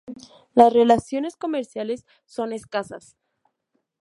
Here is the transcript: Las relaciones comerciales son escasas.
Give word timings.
Las 0.55 0.73
relaciones 0.73 1.35
comerciales 1.37 2.07
son 2.25 2.53
escasas. 2.53 3.15